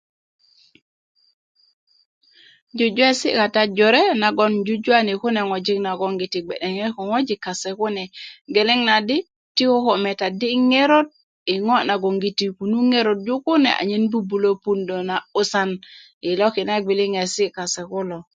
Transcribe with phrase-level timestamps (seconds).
[2.77, 8.03] jujuwesi' kata jore nagoŋ jujuwani kune ŋojik nagoŋ giti gbe'deŋe ko ŋojik kune kase kune
[8.53, 9.17] geleŋ na di
[9.55, 11.07] ti koko metadddi ŋerot
[11.49, 14.95] yi ŋo' nagoŋgiti kunu kase ŋerot kunu anyen bubulö puundö
[15.29, 15.69] 'busan
[16.25, 18.19] yi loki na gbiliŋesi kase kulo